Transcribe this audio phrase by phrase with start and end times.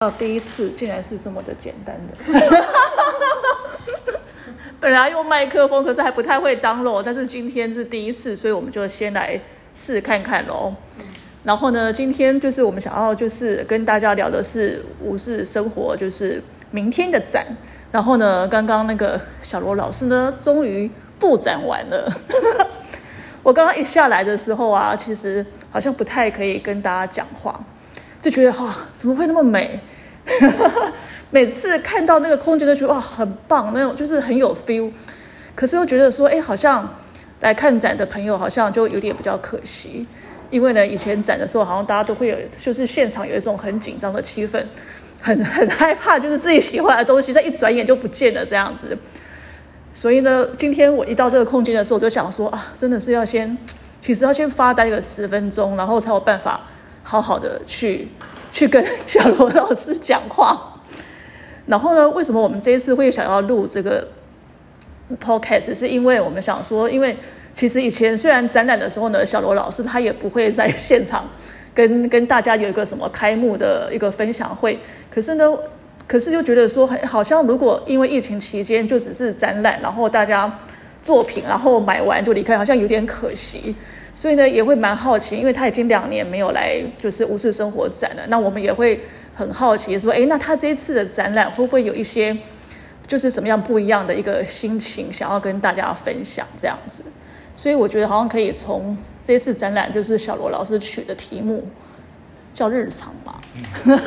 [0.00, 2.14] 到第一次竟然是这么的简单的。
[4.78, 7.02] 本来用麦克风，可是还不太会当咯。
[7.04, 9.40] 但是今天是第一次，所以我们就先来
[9.74, 10.72] 试看看喽。
[11.42, 16.40] 然后呢，今天就是我们想要就是跟大家聊的是无视生活，就是
[16.70, 17.44] 明天的展。
[17.90, 20.88] 然后呢，刚刚那个小罗老师呢，终于
[21.18, 22.08] 布展完了。
[23.42, 27.60] 我刚刚一下来的时候啊，其实好像不太可以跟大家讲话。
[28.20, 29.80] 就觉得哈，怎么会那么美？
[31.30, 34.90] 每次看到那个空间都觉得哇，很棒，那种就是很有 feel。
[35.54, 36.88] 可是又觉得说，哎，好像
[37.40, 40.06] 来看展的朋友好像就有点比较可惜，
[40.50, 44.64] 因为呢，以前展的时候好像大家都会有，就是现场有一种很紧张的气氛，
[45.20, 48.96] 很 很害怕，就是自己喜欢的东西在一转眼就不见了这样子。
[49.92, 53.56] 所以呢，今天我一到这个空间的时候，我就想说啊，真的是要先，
[54.00, 56.60] 其实要先发呆个十分钟，然后才有办法。
[57.08, 58.06] 好好的去
[58.52, 60.78] 去跟小罗老师讲话，
[61.64, 64.06] 然后呢，为什么我们这一次会想要录这个
[65.18, 65.74] podcast？
[65.74, 67.16] 是因为我们想说，因为
[67.54, 71.26] 其实以前虽然展览的时候呢，小罗老师他也不会在现场
[71.72, 74.78] 跟 跟大家有一个什么开幕的一个分享会，
[75.10, 75.50] 可是呢，
[76.06, 80.58] 可是又觉得说，好像如果因为疫情期间就只是展览，然后大家
[81.02, 83.74] 作品然后买完就离开，好像有点可惜。
[84.18, 88.26] 所以呢，也会蛮好奇，因为他已经两年没有来，就是无视生活展了。
[88.26, 89.00] 那我们也会
[89.32, 92.36] 很好奇，说，哎，那他这一次的展览会不会有一些，
[93.06, 97.04] 就是怎么样不一样的一个心情，想要跟大家分享这样子？
[97.54, 101.68] 所以我觉得好像可以从这一次展览，就是小罗老师取的题目
[102.52, 103.38] 叫“日常”嘛。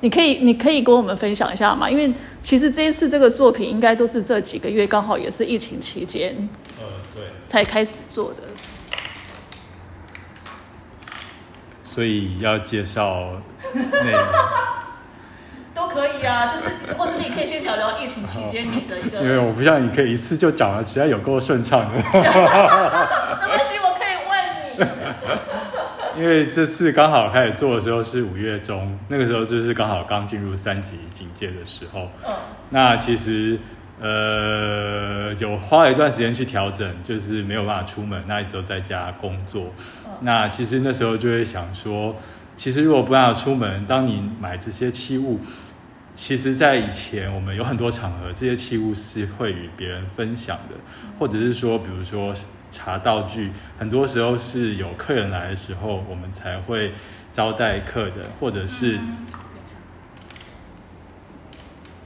[0.00, 1.88] 你可以，你可以跟我们分享一下嘛？
[1.88, 6.36] 因为其实这一次这个作品，应该都是这几个月刚好也是疫情期间，
[6.80, 8.38] 呃，对，才开始做的。
[11.92, 13.28] 所以要介绍
[15.74, 21.98] 都可以啊，就是或者你可以先聊聊疫情期间你的一个， 因为我不像你可以一次就讲了，实在有够顺畅的。
[22.00, 24.32] 没关系，我可以问
[26.16, 26.22] 你。
[26.22, 32.08] 因为这次刚好开始做的时候是五月中，那个时候就是刚好刚进入三级警戒的时候。
[32.26, 32.34] 嗯。
[32.70, 33.58] 那其实
[34.02, 39.72] 呃，有花了一段时间去调整，就是没有办法出门，那一直都在家工作。
[40.22, 42.16] 那其实那时候就会想说，
[42.56, 45.38] 其实如果不让出门，当你买这些器物，
[46.14, 50.74] 其实，在以前我们有很多场合，这些器物是会与别人分享的，
[51.18, 52.34] 或者是说，比如说
[52.70, 56.92] 茶道具，很多时候是有客人来的时候，我们才会
[57.32, 58.98] 招待客人，或者是，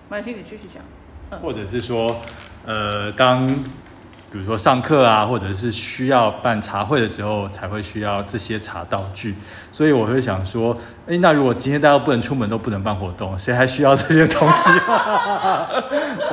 [0.09, 0.83] 马欣，你继续讲，
[1.43, 2.17] 或者是说，
[2.65, 3.49] 呃，当。
[4.29, 9.35] 比如说上课啊，或者是需要办茶会的时候，才会需要这些茶道具。
[9.71, 10.77] 所以我会想说，
[11.09, 14.71] 哎，那如果今天大家不能出门，都不能办活动，谁还需要这些东西？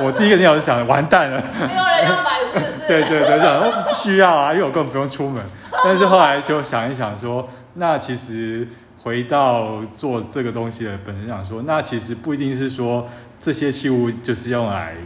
[0.00, 2.88] 我第一个念头就想，完蛋了，没有人要买，是不是？
[2.88, 5.42] 对对对，想不需要啊，因为我根本不用出门。
[5.84, 8.68] 但是后来就想一想，说那其实
[9.02, 13.08] 回到做这个东西的本身，想说，那其实不一定是说
[13.44, 14.96] 这些器物就是用来。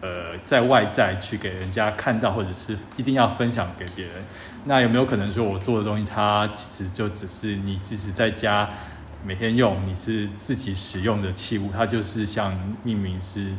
[0.00, 4.14] 呃，在外在去给人家看到，或者是一定要分享给别人，
[4.64, 8.68] 那有没有可能说我做的东西，它其实就只是你自己在家
[9.24, 13.52] 每天用，你是自己使用的器物，它就是像命名是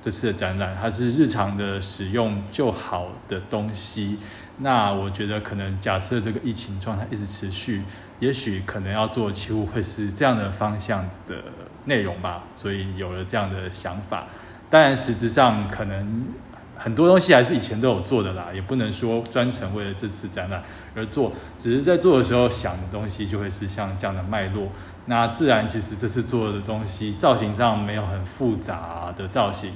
[0.00, 4.18] 这次的展览，它是日常的使用就好的东西。
[4.58, 7.82] 那我觉得可能假设这个疫情状态一直持续，
[8.20, 11.42] 也许可能要做器物会是这样的方向的
[11.88, 14.28] 内容吧，所以有了这样的想法。
[14.70, 16.26] 当然，实质上可能
[16.76, 20.62] 很多东西还是以前都有做的啦，也不能说专程为了这次展览
[20.94, 24.68] 而做，只是在做的时候想的东西就会是像这样的脉络。
[25.06, 29.72] 那自然，其实这次做的东西造型上没有很复杂的造型，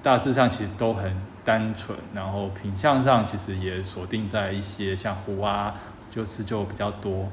[0.00, 1.12] 大致上其实都很
[1.44, 5.74] 单纯，然后品相上其实也锁定在一些像壶啊，
[6.08, 7.28] 就是就比较多。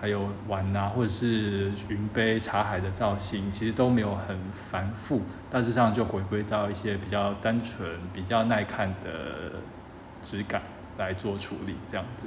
[0.00, 4.38] 还有碗呐，或者是云杯、茶海的造型，其实都没有很
[4.70, 9.58] 繁复，大致上就回归到一些比较单纯、比较耐看的
[10.22, 10.62] 质感
[10.98, 12.26] 来做处理，这样子。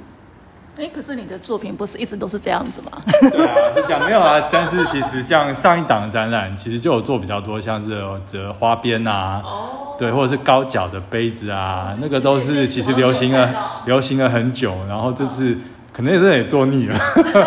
[0.76, 2.92] 哎，可是你的作品不是一直都是这样子吗？
[3.32, 4.48] 对啊，是讲没有啊。
[4.52, 9.42] 但是其实像上一档展览，其实就有做比较多，像是折花边呐，
[9.98, 15.56] 对，或者是高脚的杯子啊，那个都是其实流行了，流行了很久，然后这次。
[15.92, 16.98] 可能也是也做腻了，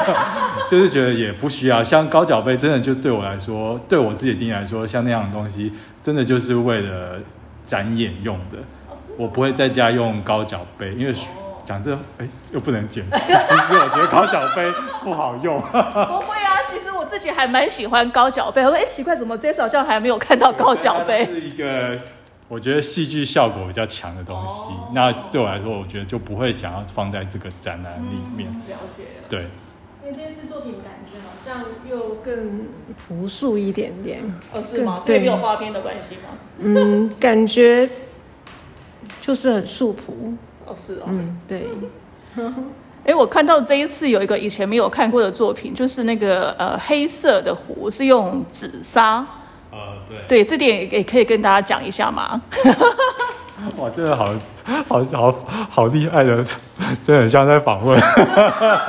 [0.70, 1.84] 就是觉得也不需要。
[1.84, 5.72] 像高脚杯，真的就对我来说，对我自己定义来说，像那样的东西，
[6.04, 7.20] 真的就是为了
[7.66, 8.60] 展演用的。
[9.18, 11.16] 我不会在家用高脚杯，因为
[11.64, 13.04] 讲这哎又不能剪。
[13.12, 14.72] 其实我觉得高脚杯
[15.02, 15.60] 不好用。
[15.62, 18.62] 不会啊，其实我自自己还蛮喜欢高脚杯。
[18.62, 21.26] 我说，哎，奇怪，怎么这次好像还没有看到高脚杯？
[21.26, 21.98] 是一个
[22.48, 24.72] 我觉得戏剧效果比较强的东西。
[24.94, 28.52] 那对我来说，我觉得就不会想要放在这个展览里面。
[28.70, 29.04] 了解。
[29.28, 29.48] 对。
[30.04, 34.22] 因为这次作品感觉好像又更朴素一点点。
[34.54, 35.00] 哦，是吗？
[35.00, 36.38] 所以没有花边的关系吗？
[36.60, 37.90] 嗯，感觉
[39.20, 40.36] 就是很素朴。
[40.68, 41.06] 哦，是哦。
[41.08, 41.68] 嗯，对。
[43.06, 49.26] 哎，我看到这一次有一个以前没有看过的作品，就是那个呃黑色的壶是用紫砂。
[50.10, 50.44] 呃，对。
[50.44, 52.42] 对，这点也可以跟大家讲一下嘛？
[53.78, 54.34] 哇，真的好
[54.88, 55.32] 好好
[55.70, 56.44] 好厉害的，
[57.04, 58.00] 真的很像在访问。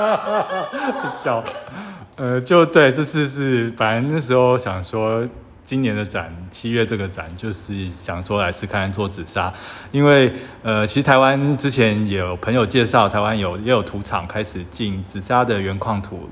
[1.23, 1.43] 笑。
[2.17, 5.27] 呃，就对，这次是反正那时候想说。
[5.67, 9.53] 今年的展，七月这个展就是想说来试看做紫砂，
[9.91, 10.33] 因为
[10.63, 16.31] 呃，其实台湾之前也有朋友介绍，台湾有也有土厂开始进紫砂的原矿土，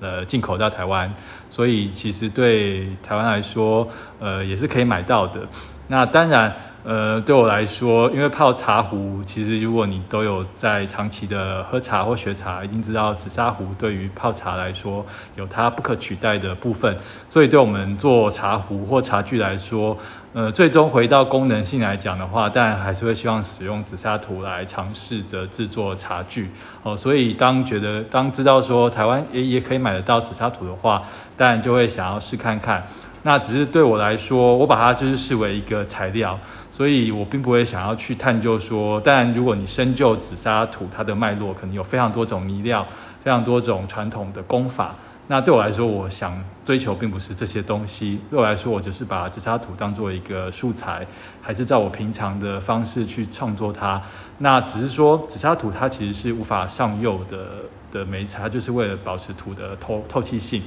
[0.00, 1.12] 呃，进口到台湾，
[1.48, 3.86] 所以其实对台湾来说，
[4.18, 5.40] 呃，也是可以买到的。
[5.86, 6.54] 那当然。
[6.82, 15.04] 呃，对我来说，因为泡茶壶，其实如果你都有在长期的喝茶或学茶，一定知道紫砂壶对于泡茶来说
[15.36, 16.96] 有它不可取代的部分。
[17.28, 19.94] 所以，对我们做茶壶或茶具来说，
[20.32, 26.50] 呃，最终回到功能性来讲的话，当然还是会希望使用紫砂土来尝试着制作茶具。
[26.82, 31.02] 哦，所以当觉得当知道说台湾也也可以买得到紫砂土的话，
[31.36, 32.86] 当然就会想要试看看。
[33.22, 36.38] 那只是对我来说，我把它就是视为一个材料，
[36.70, 39.00] 所以我并不会想要去探究说。
[39.02, 42.86] 但如果你深究紫砂土它的脉络，可能有非常多种泥料，
[43.22, 44.94] 非常多种传统的工法。
[45.26, 48.18] 那对我来说，我想追求并不是这些东西。
[48.28, 51.06] 对我来说，我就是把紫砂土当做一个素材，
[51.40, 54.02] 还是照我平常的方式去创作它。
[54.38, 57.46] 那只是说，紫砂土它其实是无法上釉的
[57.92, 60.60] 的煤材，它就是为了保持土的透透气性。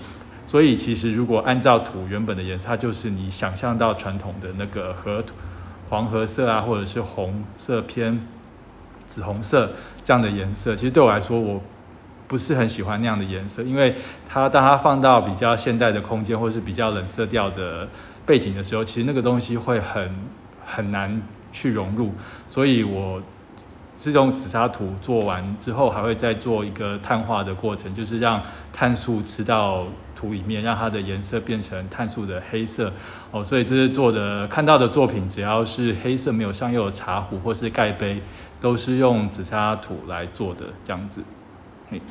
[0.46, 5.34] 所以其实，如果按照土原本的颜色，它就是你想象到传统的那个河土
[5.90, 8.28] 黄褐色啊，或者是红色偏
[9.06, 9.72] 紫红色
[10.04, 10.76] 这样的颜色。
[10.76, 11.62] 其实对我来说，我
[12.28, 13.96] 不是很喜欢那样的颜色，因为
[14.28, 17.88] 它当它放到比较现代的空间，或者是比较冷色调的
[18.26, 20.12] 背景的时候，其实那个东西会很
[20.66, 22.12] 很难去融入。
[22.48, 23.22] 所以我。
[24.04, 32.92] 这种紫砂土做完之后，还会再做一个碳化的过程，就是让碳素吃到土里面，让它的颜色变成碳素的黑色。
[33.32, 38.22] 哦，所以这是做的看到的作品，只要是黑色没有上釉的茶壶或是盖杯，
[38.60, 41.22] 都是用紫砂土来做的这样子。
[41.90, 42.02] 嘿，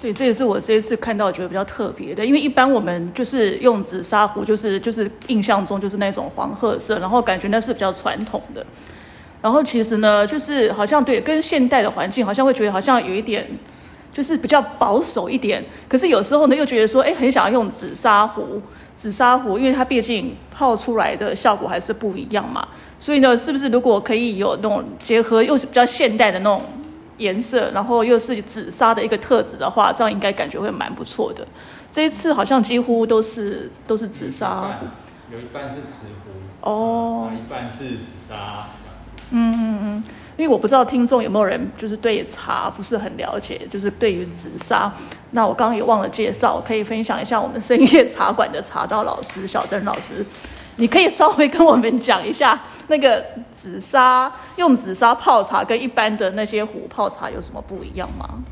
[0.00, 8.64] 对，这也是我这一次看到觉得比较特别的，因为一般我们就是用紫砂壶，就是就是印象中就是那种黄褐色，然后感觉那是比较传统的。
[9.42, 13.44] 然后其实呢，就是好像对跟现代的环境，好像会觉得好像有一点，
[14.12, 15.62] 就是比较保守一点。
[15.88, 18.62] 可是有时候呢，又觉得说，哎，很想要用紫砂壶，
[18.96, 22.66] 紫砂壶，因为它毕竟泡出来的效果还是不一样嘛。
[23.00, 26.62] 所以呢，是不是如果可以有那种结合，又是比较现代的那种
[27.16, 31.44] 颜色，然后又是紫砂的一个特质的话，这样应该感觉会蛮不错的。
[31.90, 34.78] 这一次好像几乎都是都是紫砂，
[35.32, 38.68] 有一半是瓷壶，哦，一半是紫砂。
[39.32, 40.04] 嗯嗯嗯，
[40.36, 44.92] 因为我不知道听众有没有人就是对茶不是很了解，就是对于紫砂，
[45.30, 50.24] 那我刚刚也忘了介绍，可以分享一下我们深夜茶馆的茶道老师小珍老师，
[50.76, 53.24] 你可以稍微跟我们讲一下那个
[53.54, 58.42] 紫砂用紫砂泡茶跟一般的那些壶泡茶有什么不一样吗？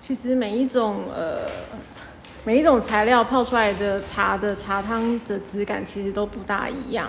[0.00, 1.38] 其实每一种呃
[2.44, 7.08] 每一种材料泡出来的茶的茶汤的质感其实都不大一样。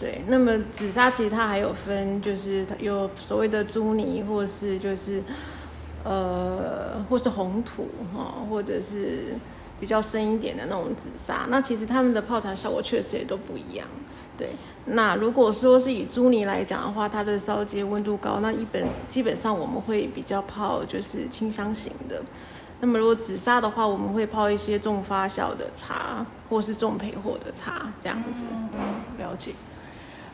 [0.00, 5.22] 对，那么紫砂其实它还有分，就是它有所谓的朱泥，或是就是，
[6.02, 9.34] 呃，或是红土哈，或者是
[9.78, 11.44] 比较深一点的那种紫砂。
[11.50, 13.86] 那其实它们的泡茶效果确实也都不一样。
[14.38, 14.48] 对，
[14.86, 22.22] 那如果说是以朱泥来讲的话，它的烧结温度高，那一本基本上我们会比较泡就是清香型的。
[22.80, 28.44] 那么如果紫砂的话，我们会泡一些重发酵的茶，或是重焙火的茶这样子。
[29.18, 29.52] 了解。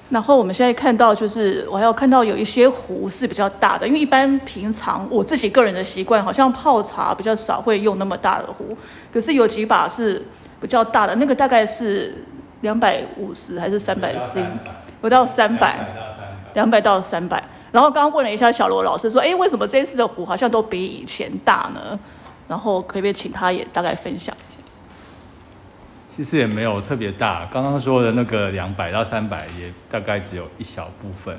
[0.09, 8.77] 然后我们现在看到，就是我要看到有一些壶是比较大的，因为一般平常我自己个人的习惯，好像泡茶比较少会用那么大的壶。
[9.13, 10.23] 可是有几把是
[10.61, 12.15] 比较大的，那个大概是
[12.61, 14.41] 两百五十还是三百 C？
[15.01, 15.85] 不到三百，
[16.55, 17.43] 两百到三百。
[17.73, 21.99] 然后刚刚问了一下小罗老师，说：“哎，为什么这次的壶好像都比以前大呢？”
[22.49, 24.35] 然后可不可以请他也大概分享？
[26.17, 31.39] 其实也没有特别大，刚刚说的那个两百到三百也大概只有一小部分，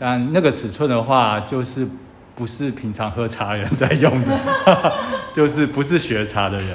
[0.00, 1.86] 但那个尺寸的话，就是
[2.34, 4.40] 不是平常喝茶人在用的，
[5.34, 6.68] 就是不是学茶的人，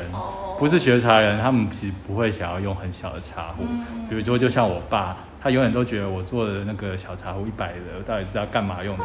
[0.59, 3.63] 不是学茶人，他们其实不会想要用很小的茶壶。
[4.07, 9.03] 比如说，就像我爸，他永远都觉得我做的那个小茶壶一百的，到底是要干嘛用的？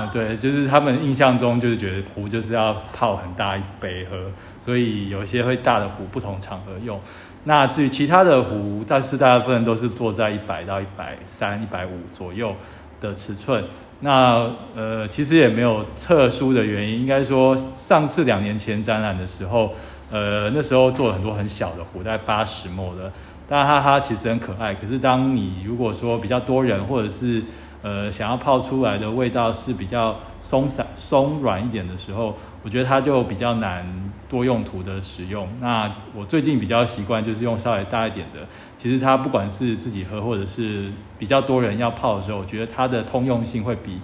[0.00, 4.16] 嗯， 对，就是他们印象中就是觉得壶就是要泡很大一杯喝，
[4.60, 7.00] 所以有些会大的壶不同场合用。
[7.44, 12.54] 那至于其他的壶，但是大部分都是做在一百到一百三、一百五左右
[13.00, 13.62] 的尺寸。
[14.00, 19.72] 那呃，其实也没有特殊的原因，应该说上次两年前展览的时候，
[20.10, 23.10] 呃，那时候做了很多很小的壶，在八十模的，
[23.48, 24.74] 当然它它其实很可爱。
[24.74, 27.42] 可是当你如果说比较多人，或者是
[27.82, 33.86] 呃想要泡出来的味道是比较松散、松软一点的时候，我觉得它就比较难
[34.28, 35.48] 多用途的使用。
[35.60, 38.40] 那我最近比较习惯就是用稍微大一点的。
[38.76, 43.98] 其实它不管是自己喝，或者是比较多人要泡的时候，我觉得它的通用性会比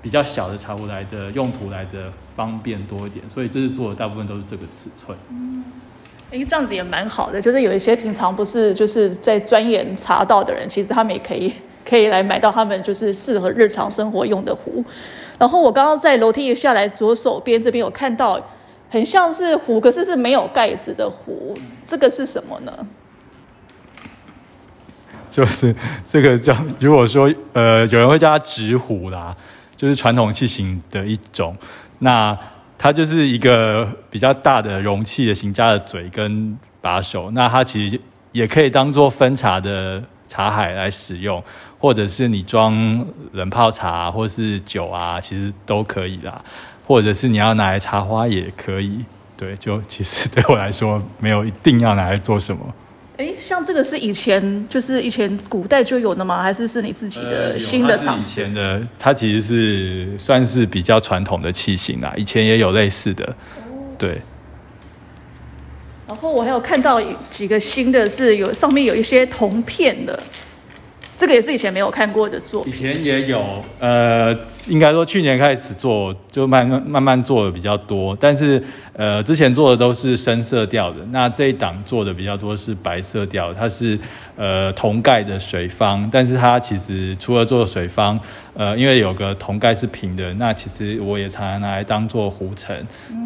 [0.00, 3.24] 比较小的茶壶来的用途来的方便多一点。
[3.28, 5.16] 所以这次做的大部分都是这个尺寸。
[5.30, 5.64] 嗯，
[6.30, 7.40] 哎，这样子也蛮好的。
[7.40, 11.52] 就是有一些平常不是就是在钻研茶道的人，其实他们也可以
[11.86, 14.82] 可以来买到他们就是适合日常生活用的壶。
[15.38, 18.40] 然后我刚刚在楼梯下来左手边这边有看到
[18.94, 21.52] 很像是壶，可是是没有盖子的壶，
[21.84, 22.72] 这个是什么呢？
[25.28, 25.74] 就是
[26.06, 29.36] 这个叫，如果说呃，有人会叫它直壶啦，
[29.74, 31.56] 就是传统器型的一种。
[31.98, 32.38] 那
[32.78, 37.32] 它就是一个比较大的容器的形加的嘴跟把手。
[37.32, 41.42] 那它其实也可以当做分茶的茶海来使用，
[41.84, 46.42] 或者是你装冷泡茶或是酒啊，其实都可以啦。
[46.86, 49.04] 或者是你要拿来插花也可以。
[49.36, 52.74] 对，就其实对我来说，没有一定要拿来做什么。
[53.18, 56.42] 哎，像这个是以前就是以前古代就有的吗？
[56.42, 58.40] 还是是你自己的新的尝试？
[58.40, 62.14] 以前的，它其实是算是比较传统的器型啦。
[62.16, 63.36] 以前也有类似的，
[63.98, 64.22] 对。
[66.08, 66.98] 然后我还有看到
[67.30, 70.18] 几个新的，是有上面有一些铜片的。
[71.16, 73.42] 这个也是以前没有看过的做，以前也有，
[73.78, 74.36] 呃，
[74.68, 78.62] 应该说去年开始做，就慢慢慢慢做的比较多，但是
[78.94, 83.98] 呃，之前做的都是深色调的，那这一档做的比较多是白色调，它是
[84.36, 88.18] 呃铜盖的水方，但是它其实除了做水方。
[88.56, 92.72] 呃，因为有个铜盖是平的，那其实我也常常拿来当做壶承，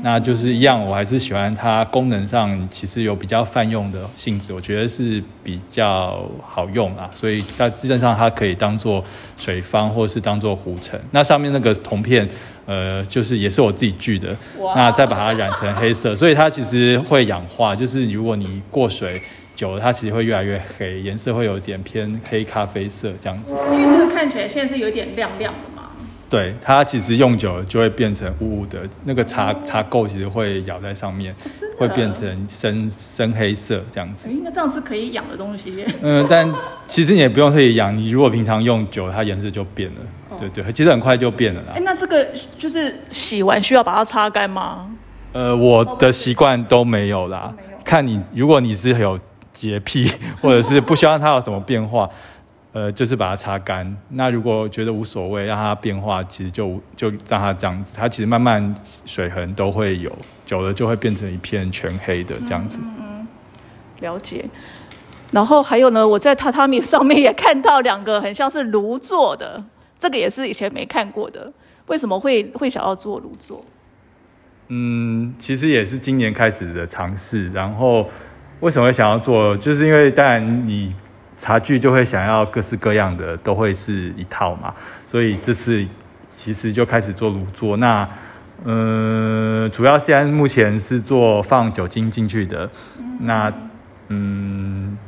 [0.02, 9.04] 那就是一样，我还是喜欢它功能上其实有比较泛用的性质，我觉得是比较好用啊，所以大基本上它可以当做
[9.36, 10.98] 水方或是当做壶城。
[11.12, 12.28] 那上面那个铜片，
[12.66, 14.36] 呃，就是也是我自己锯的，
[14.74, 19.20] 那再把它染成黑色，所以它其实会氧化，就是如果你过水。
[19.58, 23.56] 久了，它其实会越来越黑，颜色会有点偏黑咖啡色这样子。
[23.72, 25.77] 因为这个看起来现在是有点亮亮的嘛。
[26.30, 31.34] 对，它其实用久了就会变成雾雾的，那个茶茶垢其实会咬在上面，
[31.78, 34.28] 会变成深深黑色这样子。
[34.28, 35.84] 哎，那这样是可以养的东西。
[36.02, 36.52] 嗯，但
[36.86, 40.38] 其实你也不用特意养，你如果平常用久，它颜色就变了。
[40.38, 41.72] 对对，其实很快就变了啦。
[41.74, 42.26] 哎，那这个
[42.58, 44.90] 就是洗完需要把它擦干吗？
[45.32, 47.54] 呃，我的习惯都没有啦。
[47.84, 49.18] 看你，如果你是有。
[49.50, 50.08] 洁癖，
[50.40, 52.08] 或者是不希望它有什么变化，
[52.78, 53.96] 呃，就是把它擦干。
[54.10, 57.92] 那如果觉得无所谓，让它变化，其实就就让它这样子。
[57.96, 58.72] 它其实慢慢
[59.04, 60.16] 水痕都会有，
[60.46, 62.78] 久了就会变成一片全黑的这样子。
[62.80, 63.26] 嗯，
[63.98, 64.44] 了解。
[65.32, 69.64] 然后还有呢，我在榻榻米上面也看到两个很像是炉做的，
[69.98, 71.52] 这个也是以前没看过的。
[71.86, 73.60] 为什么会会想要做炉做？
[74.68, 78.08] 嗯，其实也是今年开始的尝试，然后。
[78.60, 79.56] 为什么会想要做？
[79.56, 80.92] 就是因为当然你
[81.38, 84.74] 茶具就会想要各式各样的，都会是一套嘛。
[85.06, 85.82] 所以这次
[86.28, 87.76] 其实就开始做炉座。
[87.76, 88.06] 那
[88.64, 92.68] 嗯，主要现在目前是做放酒精进去的。
[93.20, 93.52] 那
[94.08, 94.98] 嗯，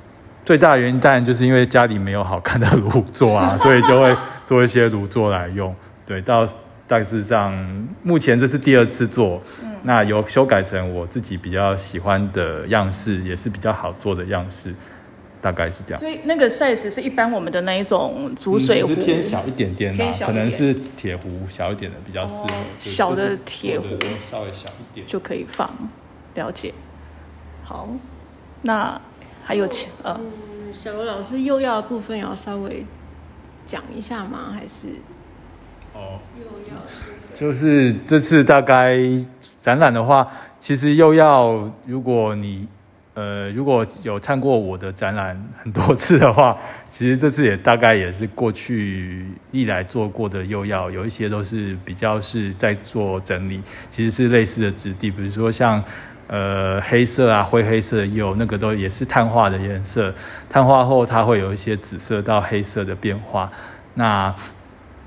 [0.45, 5.75] 最大的原因当然就是因为家里没有好看的炉座啊， 所以就会做一些炉座来用。
[6.07, 6.47] 对，到。
[6.91, 7.55] 大致上，
[8.03, 9.41] 目前这是第二次做，
[9.85, 14.75] 那有修改成我自己比较喜欢的样式，也是比较好做的样式，
[15.41, 16.01] 大概是这样。
[16.01, 22.49] 所以那个 size 是一般我们的那一种煮水壶，偏小一点点啦，可能是铁壶小一点的比较适合。
[22.79, 23.87] 小的铁壶
[24.31, 25.71] 稍微小一点就可以放，
[26.35, 26.75] 了解。
[27.65, 27.89] 好，
[28.63, 29.01] 那
[29.45, 30.19] 还有其呃，
[30.73, 32.85] 小罗老师又要的部分要稍微
[33.65, 34.55] 讲一下吗？
[34.59, 34.89] 还是？
[35.95, 36.19] 哦，
[37.39, 38.99] 就是这次大概
[39.61, 40.27] 展览的话，
[40.59, 42.69] 其实又要如果你
[43.21, 46.57] 呃，如果有看过我的展览很多次的话，
[46.89, 53.61] 其实这次也大概也是过去历来做过的釉药，有一些都是比较是在做整理，
[53.91, 55.85] 其实是类似的质地，比如说像
[56.29, 60.15] 呃黑色啊、灰黑色的釉，那个都也是碳化的颜色，
[60.49, 63.51] 碳化后它会有一些紫色到黑色的变化。
[63.93, 64.35] 那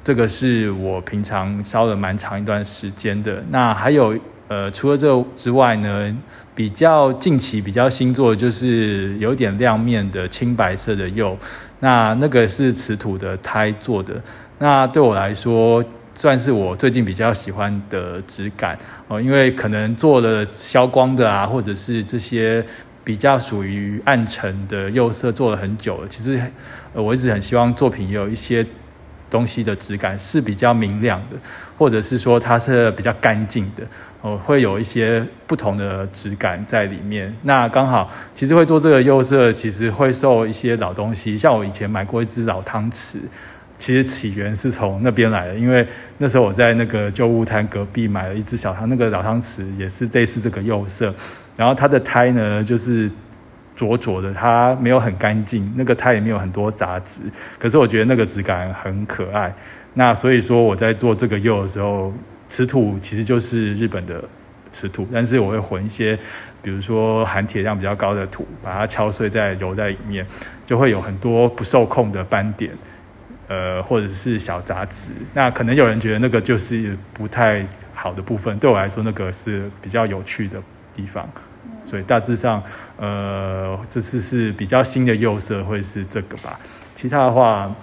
[0.04, 3.44] 这个是我平常烧了蛮长一段时间的。
[3.50, 4.16] 那还有。
[4.54, 6.16] 呃，除了这之外呢，
[6.54, 11.36] 比较近期比较新做的就是有点亮面的青白色的釉，
[11.80, 14.14] 那那个是瓷土的胎做的，
[14.60, 15.84] 那对我来说
[16.14, 22.64] 算是我最近比较喜欢的质感哦，因为可能做了消光的啊，或者是这些
[23.04, 26.40] 比较属于暗沉的釉色做了很久了，其实
[26.94, 28.64] 我一直很希望作品也有一些。
[29.34, 31.38] 东西的质感是比较明亮的，
[31.76, 33.84] 或者是说它是比较干净的，
[34.22, 37.34] 哦，会有一些不同的质感在里面。
[37.42, 43.18] 那刚好，其实会做这个釉色，其实会受一些老东西，像我以前买过一只老汤匙，
[43.80, 45.88] 其实起源是从那边来的，因为
[46.20, 51.12] 那时候我在那个旧物摊隔壁买了一只小汤，那个老汤匙也是类似这个釉色，
[51.58, 53.10] 然后它的胎呢就是。
[53.76, 57.22] 浊浊的，它没有很干净，那个它也没有很多杂质，
[57.58, 59.54] 可是我觉得那个质感很可爱。
[59.96, 62.14] 那所以说我在做这个釉的时候，
[62.48, 64.24] 瓷土其实就是日本的
[64.72, 66.18] 瓷土，但是我会混一些，
[66.62, 70.26] 比如说含铁量比较高的土，把它敲碎再揉在里面，
[70.66, 72.72] 就会有很多不受控的斑点，
[73.48, 75.12] 呃，或者是小杂质。
[75.34, 80.62] 那可能有人觉得那个就是不太好的部分，对我来说那个是比较有趣的
[80.92, 81.28] 地方。
[81.86, 82.64] 所以大致上，
[82.98, 86.60] 呃，这次是比较新的釉色，会是这个吧。
[86.96, 87.74] 其他的话，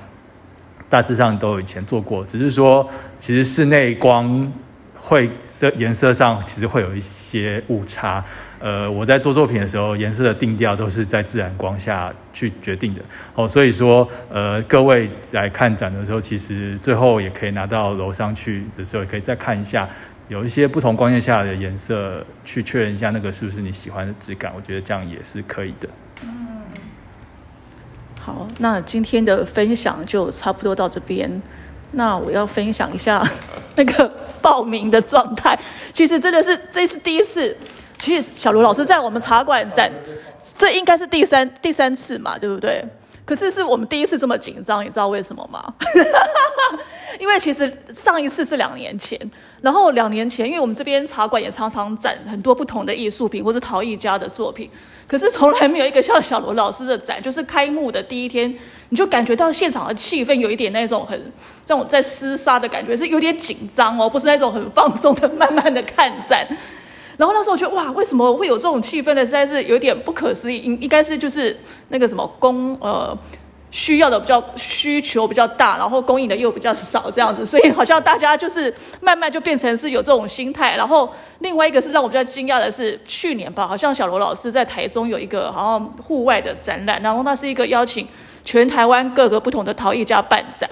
[0.89, 2.89] 大致上都以前做过，只是说，
[3.19, 4.53] 其实室内光
[4.97, 8.25] 会色颜色上其实会有一些误差。
[8.59, 13.01] 呃，我在做作品的时候，颜色的定调都是在自然光下去决定的。
[13.35, 19.89] 哦，所以说，呃，各位来看展的时候，其实最后也可以拿到楼上去的时候，也可以再看一下。
[20.31, 25.89] 有一些不同光线下的颜色，去确认一下那个是不是你喜欢的质感，我觉得这样也是可以的。
[26.23, 26.63] 嗯，
[28.21, 31.29] 好，那今天的分享就差不多到这边。
[31.91, 33.29] 那我要分享一下
[33.75, 34.09] 那个
[34.41, 35.59] 报名的状态。
[35.93, 37.57] 其实真的是这是第一次。
[37.99, 39.93] 其实小卢老师在我们茶馆展，
[40.57, 42.87] 这应该是第三第三次嘛，对不对？
[43.31, 45.73] 可是是我们第一次这么紧张，你知道为什么吗？
[47.21, 49.17] 因为其实上一次是两年前，
[49.61, 54.69] 然后两年前，因为我们这边茶馆也常常展很多不同的艺术品或者陶艺家的作品，
[55.07, 58.53] 可是从来没有一个像小罗老师的展，就是开幕的第一天，
[58.89, 61.33] 你就感觉到现场的气氛有一点那种很
[61.65, 66.45] 这种在厮杀的感觉，是有点紧张哦，不是那种很放松的 慢慢的看展。
[67.21, 69.21] 然后那时候我觉得哇，为什么会有这种气氛呢？
[69.21, 70.57] 实在是有点不可思议。
[70.61, 71.55] 应应该是就是
[71.89, 73.15] 那个什么供呃
[73.71, 80.79] 需要的比较需求比较大，然后供应的又比较少这样子，所以好像大家就是慢慢就变成是有这种心态。
[80.79, 88.09] 然后另外一个是让我比较惊讶的是，去年吧，好像小罗老师在台中有一个好像户外的展览，然后那是一个邀请
[88.47, 90.67] 全台湾各个不同的陶艺家办展。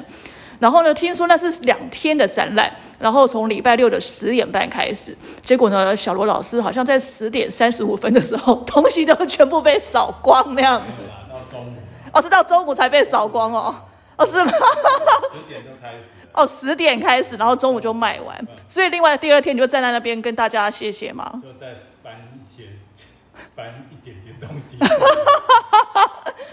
[0.59, 11.03] 然后呢，听说那是两天的展览，然后从礼拜六的十点半开始，结果呢，小罗老师好像在十点三十五分的时候，东西都全部被扫光那样子。
[11.29, 11.73] 到中午。
[12.13, 13.75] 哦，是到中午才被扫光哦。
[14.17, 14.51] 哦，是吗？
[15.33, 16.05] 十点就开始。
[16.35, 21.33] 哦，十点开始，然后中午就卖完，所以另外第二天你就站在那边跟大家谢谢吗？
[21.43, 22.71] 就在翻一些，
[23.55, 24.77] 翻一点点东西。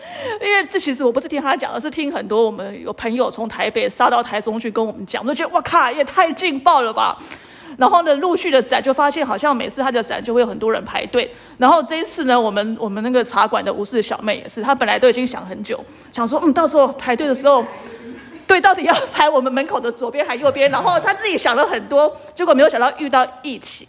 [0.42, 7.18] 因为这其实我不是听他讲，而是听很多我们有朋友从台北杀到台中去跟我们讲，我都觉得哇靠，也太劲爆了吧！
[7.78, 11.30] 然后呢，陆续的展就发现，好像每次他的展就会有很多人排队。
[11.58, 17.66] 然后这一次呢，我们我们那个茶馆的吴氏小妹也是，她本来都已经想很久，想说嗯，到时候排队的时候，
[18.48, 20.72] 对，到底要排我们门口的左边还右边？
[20.72, 23.86] 然后她自己想了很多，结果没有想到遇到疫情，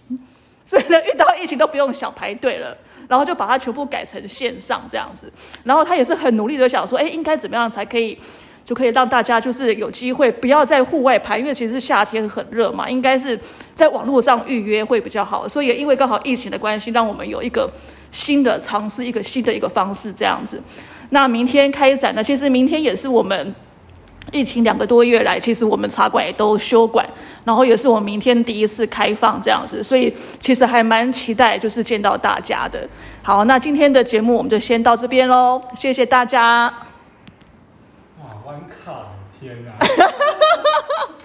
[0.64, 2.76] 所以呢，遇到疫情都不用想排队了。
[3.08, 5.32] 然后就把它全部改成线上这样子，
[5.64, 8.18] 然后他也是很努力的想说，哎，应该怎么样才可以，
[8.64, 13.38] 就可以让大家就是有机会不要在户外拍，因为其实是夏天很热嘛，应该是
[13.74, 15.48] 在网络上预约会比较好。
[15.48, 17.70] 所以也因为刚好疫情的关系，让我们有一个
[18.10, 20.62] 新的尝试，一个新的一个方式这样子。
[21.10, 23.54] 那明天开展呢，其实明天也是我们。
[24.32, 27.06] 疫情两个多月来，其实我们茶馆也都休馆，
[27.44, 32.86] 然后也是我明天第一次开放这样子，所以其实还蛮期待，就是见到大家的。
[33.22, 36.64] 好，那今天的节目我们就先到这边喽，谢谢大家。
[38.20, 39.06] 哇，玩卡，
[39.38, 39.72] 天哪！